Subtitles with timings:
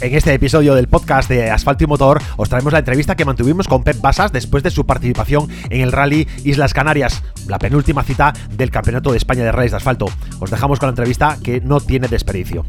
[0.00, 3.66] En este episodio del podcast de Asfalto y Motor os traemos la entrevista que mantuvimos
[3.66, 8.32] con Pep Basas después de su participación en el Rally Islas Canarias, la penúltima cita
[8.52, 10.06] del Campeonato de España de Rallys de Asfalto.
[10.38, 12.64] Os dejamos con la entrevista que no tiene desperdicio.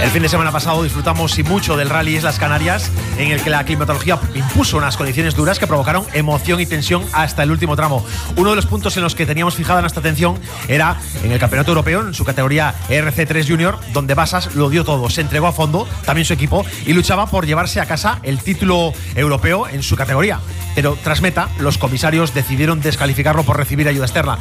[0.00, 3.50] El fin de semana pasado disfrutamos y mucho del Rally Islas Canarias, en el que
[3.50, 8.04] la climatología impuso unas condiciones duras que provocaron emoción y tensión hasta el último tramo.
[8.36, 10.38] Uno de los puntos en los que teníamos fijada nuestra atención
[10.68, 15.08] era en el Campeonato Europeo, en su categoría RC3 Junior, donde Basas lo dio todo,
[15.10, 18.92] se entregó a fondo, también su equipo, y luchaba por llevarse a casa el título
[19.14, 20.40] europeo en su categoría.
[20.74, 24.38] Pero tras meta, los comisarios decidieron descalificarlo por recibir ayuda externa.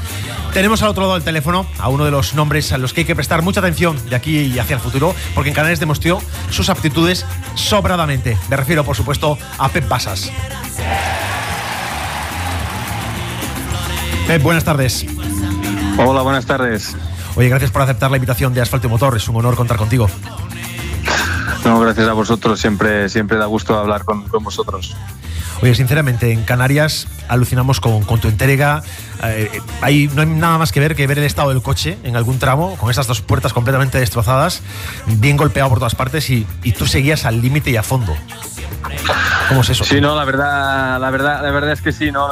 [0.53, 3.05] Tenemos al otro lado del teléfono a uno de los nombres a los que hay
[3.05, 6.69] que prestar mucha atención de aquí y hacia el futuro, porque en Canales demostró sus
[6.69, 8.37] aptitudes sobradamente.
[8.49, 10.31] Me refiero, por supuesto, a Pep Basas.
[14.27, 15.05] Pep, buenas tardes.
[15.97, 16.95] Hola, buenas tardes.
[17.35, 19.17] Oye, gracias por aceptar la invitación de Asfalto y Motor.
[19.17, 20.07] Es un honor contar contigo.
[21.65, 22.59] No, gracias a vosotros.
[22.59, 24.95] Siempre, siempre da gusto hablar con, con vosotros.
[25.63, 28.83] Oye, sinceramente, en Canarias alucinamos con, con tu entrega.
[29.23, 32.37] Eh, no hay nada más que ver que ver el estado del coche en algún
[32.37, 34.61] tramo, con esas dos puertas completamente destrozadas,
[35.07, 38.13] bien golpeado por todas partes y, y tú seguías al límite y a fondo.
[39.47, 39.85] ¿Cómo es eso?
[39.85, 42.27] Sí, no, la verdad, la verdad, la verdad es que sí, no.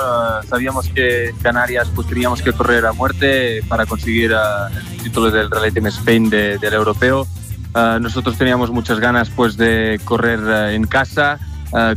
[0.49, 5.49] Sabíamos que Canarias pues teníamos que correr a muerte para conseguir uh, el título del
[5.49, 7.25] Rally Team Spain de, del europeo.
[7.73, 11.39] Uh, nosotros teníamos muchas ganas pues de correr uh, en casa,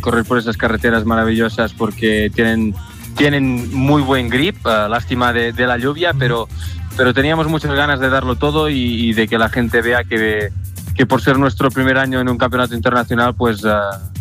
[0.01, 2.75] correr por esas carreteras maravillosas porque tienen
[3.17, 6.49] tienen muy buen grip, lástima de, de, la lluvia, pero,
[6.97, 10.51] pero teníamos muchas ganas de darlo todo y, y de que la gente vea que,
[10.95, 13.79] que, por ser nuestro primer año en un campeonato internacional, pues uh,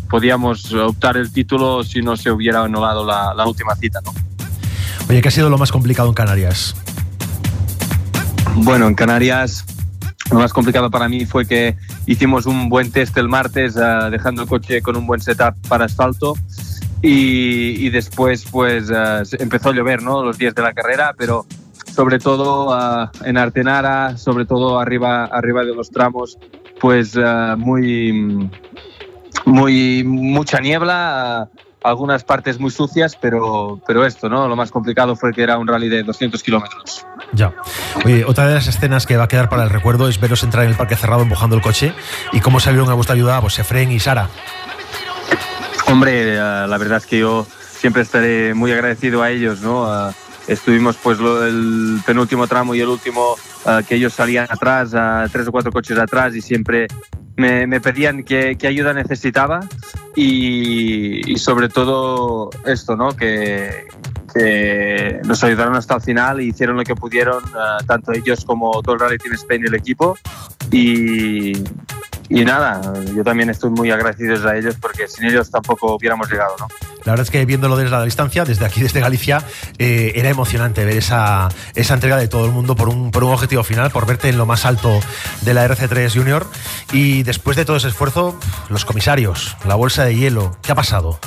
[0.09, 3.99] podíamos optar el título si no se hubiera anulado la, la, última cita.
[4.05, 4.13] ¿no?
[5.09, 6.75] Oye, ¿qué ha sido lo más complicado en Canarias?
[8.55, 9.65] Bueno, en Canarias
[10.31, 14.43] lo más complicado para mí fue que hicimos un buen test el martes, uh, dejando
[14.43, 16.35] el coche con un buen setup para asfalto.
[17.01, 20.23] Y, y, después pues uh, empezó a llover ¿no?
[20.23, 21.45] los días de la carrera, pero
[21.93, 26.37] sobre todo uh, en Artenara, sobre todo arriba, arriba de los tramos,
[26.79, 27.15] pues
[27.57, 28.49] muy,
[29.45, 31.49] muy, mucha niebla,
[31.83, 34.47] algunas partes muy sucias, pero, pero esto, ¿no?
[34.47, 37.05] Lo más complicado fue que era un rally de 200 kilómetros.
[37.33, 37.53] Ya.
[38.05, 40.63] Oye, otra de las escenas que va a quedar para el recuerdo es veros entrar
[40.63, 41.93] en el parque cerrado empujando el coche
[42.31, 44.29] y cómo salieron a vuestra ayuda pues Efren y Sara.
[45.87, 47.45] Hombre, uh, la verdad es que yo
[47.83, 50.13] siempre estaré muy agradecido a ellos, ¿no?
[50.47, 53.35] Estuvimos pues el penúltimo tramo y el último
[53.87, 54.91] que ellos salían atrás,
[55.31, 56.87] tres o cuatro coches atrás y siempre
[57.35, 59.61] me, me pedían qué, ayuda necesitaba
[60.15, 63.15] y, y, sobre todo esto, ¿no?
[63.15, 63.87] Que,
[64.33, 67.43] que, nos ayudaron hasta el final y hicieron lo que pudieron,
[67.87, 70.17] tanto ellos como todo el Rally Team Spain y el equipo
[70.71, 71.53] y,
[72.29, 72.81] y nada,
[73.15, 76.67] yo también estoy muy agradecido a ellos porque sin ellos tampoco hubiéramos llegado, ¿no?
[77.05, 79.43] La verdad es que viéndolo desde la distancia, desde aquí, desde Galicia,
[79.77, 83.31] eh, era emocionante ver esa, esa entrega de todo el mundo por un, por un
[83.33, 84.99] objetivo final, por verte en lo más alto
[85.41, 86.47] de la RC3 Junior.
[86.91, 91.19] Y después de todo ese esfuerzo, los comisarios, la bolsa de hielo, ¿qué ha pasado?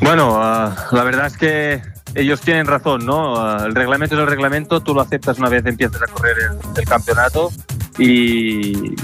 [0.00, 1.82] Bueno, uh, la verdad es que
[2.14, 3.34] ellos tienen razón, ¿no?
[3.34, 6.80] Uh, el reglamento es el reglamento, tú lo aceptas una vez empiezas a correr el,
[6.80, 7.50] el campeonato
[7.98, 8.94] y,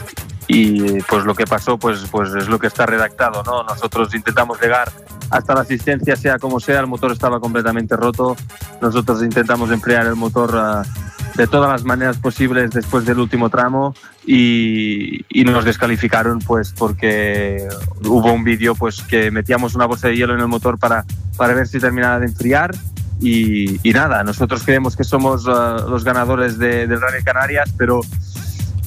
[0.49, 3.43] y pues lo que pasó pues, pues es lo que está redactado.
[3.45, 3.63] ¿no?
[3.63, 4.91] Nosotros intentamos llegar
[5.31, 8.35] hasta la asistencia, sea como sea, el motor estaba completamente roto.
[8.81, 13.95] Nosotros intentamos emplear el motor uh, de todas las maneras posibles después del último tramo
[14.27, 17.69] y, y nos descalificaron pues porque
[18.05, 21.05] hubo un vídeo pues que metíamos una bolsa de hielo en el motor para,
[21.37, 22.75] para ver si terminaba de enfriar
[23.21, 28.01] y, y nada, nosotros creemos que somos uh, los ganadores de, del Rally Canarias, pero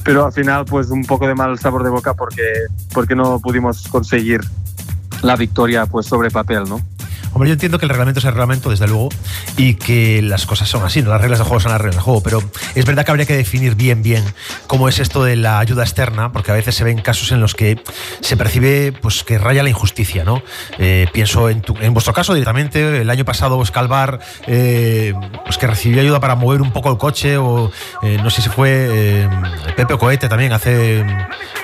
[0.04, 2.42] pero al final pues un poco de mal sabor de boca porque,
[2.92, 4.40] porque no pudimos conseguir
[5.22, 6.80] la victoria pues sobre papel, ¿no?
[7.34, 9.08] Hombre, yo entiendo que el reglamento es el reglamento, desde luego,
[9.56, 11.10] y que las cosas son así, ¿no?
[11.10, 12.42] las reglas de juego son las reglas de juego, pero
[12.74, 14.22] es verdad que habría que definir bien, bien
[14.66, 17.54] cómo es esto de la ayuda externa, porque a veces se ven casos en los
[17.54, 17.82] que
[18.20, 20.42] se percibe pues, que raya la injusticia, ¿no?
[20.78, 25.14] Eh, pienso en, tu, en, vuestro caso directamente, el año pasado Scalvar, eh,
[25.44, 27.72] pues que recibió ayuda para mover un poco el coche, o
[28.02, 29.26] eh, no sé si fue
[29.74, 31.02] Pepe Cohete también, hace,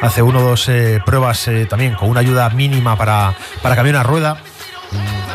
[0.00, 0.70] hace uno o dos
[1.04, 4.42] pruebas también con una ayuda mínima para, para cambiar una rueda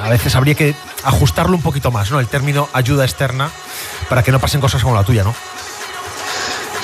[0.02, 2.20] a veces habría que ajustarlo un poquito más, ¿no?
[2.20, 3.50] El término ayuda externa
[4.10, 5.34] para que no pasen cosas como la tuya, ¿no?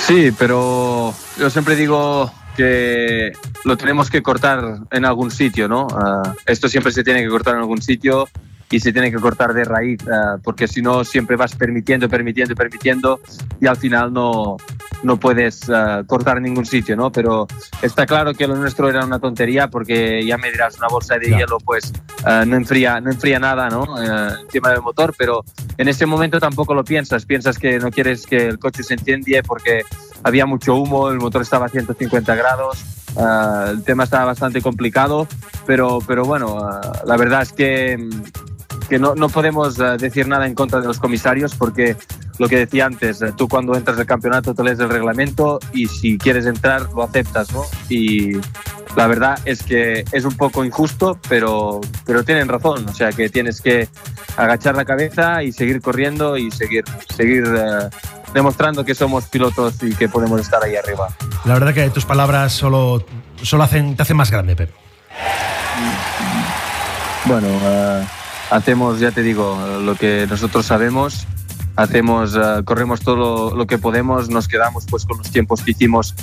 [0.05, 3.31] Sí, pero yo siempre digo que
[3.63, 5.87] lo tenemos que cortar en algún sitio, ¿no?
[5.87, 8.27] Uh, esto siempre se tiene que cortar en algún sitio
[8.71, 12.55] y se tiene que cortar de raíz, uh, porque si no siempre vas permitiendo, permitiendo,
[12.55, 13.19] permitiendo
[13.61, 14.57] y al final no,
[15.03, 17.11] no puedes uh, cortar ningún sitio, ¿no?
[17.11, 17.47] Pero
[17.81, 21.27] está claro que lo nuestro era una tontería porque ya me dirás, una bolsa de
[21.27, 21.93] hielo pues
[22.25, 23.83] uh, no, enfría, no enfría nada, ¿no?
[23.83, 25.43] Uh, encima del motor, pero
[25.77, 29.41] en ese momento tampoco lo piensas, piensas que no quieres que el coche se enciende
[29.43, 29.83] porque
[30.23, 32.83] había mucho humo, el motor estaba a 150 grados,
[33.69, 35.27] el tema estaba bastante complicado,
[35.65, 36.69] pero, pero bueno,
[37.05, 38.09] la verdad es que
[38.89, 41.95] que no, no podemos decir nada en contra de los comisarios porque
[42.39, 45.87] lo que decía antes, eh, tú cuando entras al campeonato te lees el reglamento y
[45.87, 47.63] si quieres entrar lo aceptas, ¿no?
[47.89, 48.37] Y
[48.95, 53.29] la verdad es que es un poco injusto, pero, pero tienen razón, o sea que
[53.29, 53.89] tienes que
[54.37, 57.89] agachar la cabeza y seguir corriendo y seguir, seguir eh,
[58.33, 61.09] demostrando que somos pilotos y que podemos estar ahí arriba.
[61.43, 63.05] La verdad que tus palabras solo,
[63.41, 64.71] solo hacen, te hacen más grande, Pep.
[67.25, 68.05] Bueno, uh,
[68.55, 71.27] hacemos, ya te digo, lo que nosotros sabemos
[71.81, 76.13] hacemos, uh, corremos todo lo, que podemos, nos quedamos pues con los tiempos que hicimos,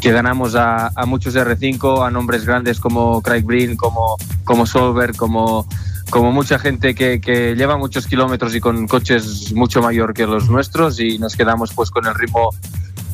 [0.00, 5.14] que ganamos a, a muchos R5, a nombres grandes como Craig Breen, como, como Solberg,
[5.16, 5.66] como,
[6.10, 10.48] como mucha gente que, que, lleva muchos kilómetros y con coches mucho mayor que los
[10.48, 12.50] nuestros y nos quedamos pues con el ritmo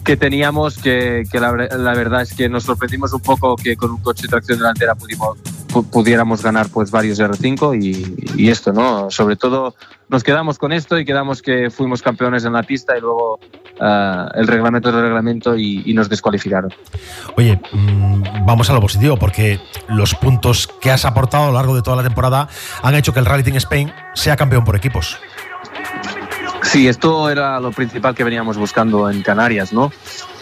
[0.04, 3.90] que teníamos, que, que la, la, verdad es que nos sorprendimos un poco que con
[3.90, 5.36] un coche de tracción delantera pudimos,
[5.68, 9.10] pudiéramos ganar pues varios R5 y, y, esto, ¿no?
[9.10, 9.74] Sobre todo
[10.08, 13.38] nos quedamos con esto y quedamos que fuimos campeones en la pista y luego
[13.80, 16.72] uh, el reglamento del reglamento y, y, nos descualificaron.
[17.36, 21.76] Oye, mmm, vamos a lo positivo porque los puntos que has aportado a lo largo
[21.76, 22.48] de toda la temporada
[22.82, 25.18] han hecho que el Rally Team Spain sea campeón por equipos.
[26.62, 29.90] Sí, esto era lo principal que veníamos buscando en Canarias, ¿no?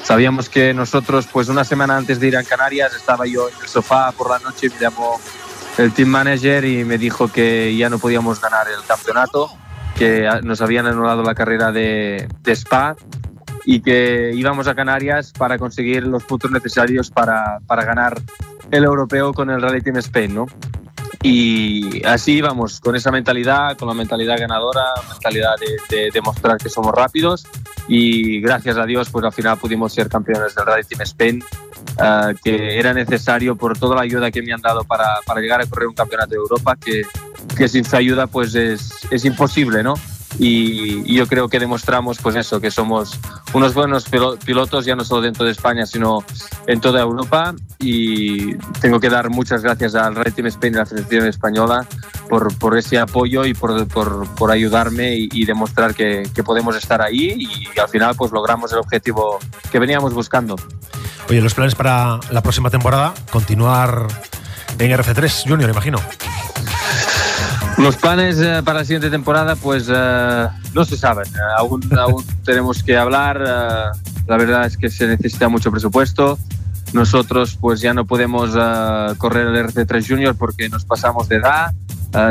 [0.06, 3.66] Sabíamos que nosotros, pues una semana antes de ir a Canarias, estaba yo en el
[3.66, 5.20] sofá por la noche me llamó
[5.78, 9.50] el team manager y me dijo que ya no podíamos ganar el campeonato,
[9.98, 12.94] que nos habían anulado la carrera de, de Spa
[13.64, 18.22] y que íbamos a Canarias para conseguir los puntos necesarios para, para ganar
[18.70, 20.46] el europeo con el Rally Team Spain, ¿no?
[21.28, 26.68] Y así íbamos, con esa mentalidad, con la mentalidad ganadora, mentalidad de, de, demostrar que
[26.68, 27.44] somos rápidos
[27.88, 31.42] y gracias a Dios pues al final pudimos ser campeones del Rally Team Spain,
[31.98, 35.60] uh, que era necesario por toda la ayuda que me han dado para, para llegar
[35.60, 37.02] a correr un campeonato de Europa, que,
[37.56, 39.94] que sin su ayuda pues es, es imposible, ¿no?
[40.38, 43.18] Y, y, yo creo que demostramos pues eso, que somos
[43.54, 44.06] unos buenos
[44.44, 46.24] pilotos ya no solo dentro de España sino
[46.66, 50.80] en toda Europa y tengo que dar muchas gracias al Red Team Spain y a
[50.80, 51.86] la Federación Española
[52.28, 56.76] por, por ese apoyo y por, por, por ayudarme y, y demostrar que, que, podemos
[56.76, 59.38] estar ahí y al final pues logramos el objetivo
[59.70, 60.56] que veníamos buscando.
[61.28, 64.06] Oye, los planes para la próxima temporada, continuar
[64.78, 65.98] en RC3 Junior, imagino.
[67.78, 71.26] Los planes uh, para la siguiente temporada, pues uh, no se saben.
[71.58, 73.40] Aún, aún, tenemos que hablar.
[73.40, 76.38] la verdad es que se necesita mucho presupuesto.
[76.92, 78.52] Nosotros, pues ya no podemos
[79.18, 81.72] correr el RC3 Junior porque nos pasamos de edad.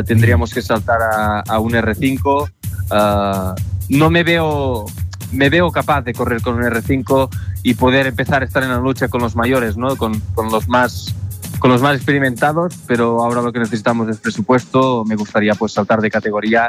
[0.06, 3.56] tendríamos que saltar a, a un R5.
[3.90, 4.86] no me veo,
[5.32, 7.30] me veo capaz de correr con un R5
[7.64, 9.96] y poder empezar a estar en la lucha con los mayores, ¿no?
[9.98, 11.14] con, con los más
[11.60, 15.04] con los más experimentados, pero ahora lo que necesitamos es presupuesto.
[15.06, 16.68] Me gustaría pues saltar de categoría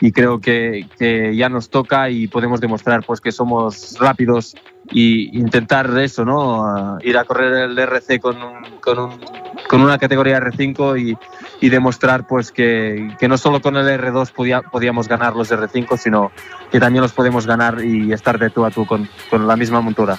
[0.00, 4.54] y creo que, que ya nos toca y podemos demostrar pues que somos rápidos
[4.90, 6.98] y intentar eso, ¿no?
[7.02, 9.20] Ir a correr el RC con, un, con, un,
[9.68, 11.18] con una categoría R5 y,
[11.60, 15.96] y demostrar pues que, que, no solo con el R2 podía, podíamos ganar los R5,
[15.96, 16.30] sino
[16.70, 19.80] que también los podemos ganar y estar de tú a tú con, con la misma
[19.80, 20.18] montura.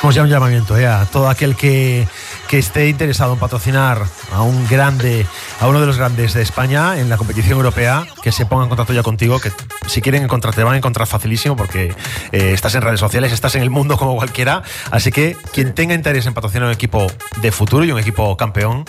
[0.00, 0.86] Pues ya un llamamiento ¿eh?
[0.86, 2.08] a todo aquel que
[2.50, 4.02] que esté interesado en patrocinar
[4.32, 5.24] a un grande,
[5.60, 8.68] a uno de los grandes de España en la competición europea, que se ponga en
[8.68, 9.52] contacto ya contigo, que
[9.86, 11.94] si quieren encontrarte, te van a encontrar facilísimo porque
[12.32, 14.64] eh, estás en redes sociales, estás en el mundo como cualquiera.
[14.90, 17.06] Así que quien tenga interés en patrocinar un equipo
[17.40, 18.84] de futuro y un equipo campeón,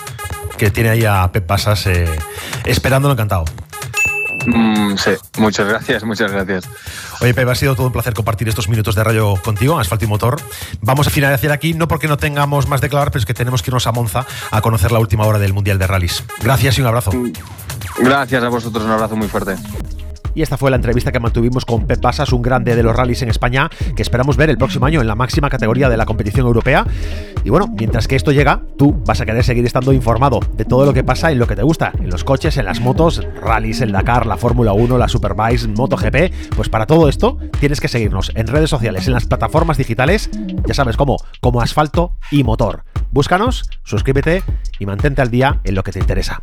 [0.58, 2.10] que tiene ahí a Pep Pasas eh,
[2.66, 3.46] esperándolo encantado.
[4.48, 6.68] Mm, sí, muchas gracias, muchas gracias.
[7.22, 10.08] Oye, Pepe, ha sido todo un placer compartir estos minutos de radio contigo, Asfalto y
[10.08, 10.42] Motor.
[10.82, 13.62] Vamos a finalizar aquí, no porque no tengamos más de clavar, pero es que tenemos
[13.62, 16.24] que irnos a Monza a conocer la última hora del Mundial de Rallys.
[16.42, 17.12] Gracias y un abrazo.
[18.00, 19.56] Gracias a vosotros, un abrazo muy fuerte.
[20.34, 23.22] Y esta fue la entrevista que mantuvimos con Pep Pasas, un grande de los rallies
[23.22, 26.46] en España, que esperamos ver el próximo año en la máxima categoría de la competición
[26.46, 26.86] europea.
[27.44, 30.86] Y bueno, mientras que esto llega, tú vas a querer seguir estando informado de todo
[30.86, 33.82] lo que pasa en lo que te gusta, en los coches, en las motos, rallies,
[33.82, 36.56] el Dakar, la Fórmula 1, la Superbike, MotoGP.
[36.56, 40.30] Pues para todo esto tienes que seguirnos en redes sociales, en las plataformas digitales,
[40.66, 42.84] ya sabes cómo, como asfalto y motor.
[43.12, 44.44] Búscanos, suscríbete
[44.80, 46.40] y mantente al día en lo que te interesa.